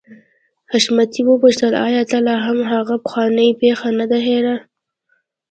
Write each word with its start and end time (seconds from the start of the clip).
حشمتي 0.71 1.21
وپوښتل 1.25 1.73
آيا 1.87 2.03
تا 2.11 2.17
لا 2.27 2.35
هم 2.45 2.59
هغه 2.73 2.95
پخوانۍ 3.05 3.49
پيښه 3.61 3.89
نه 3.99 4.05
ده 4.11 4.19
هېره. 4.27 4.55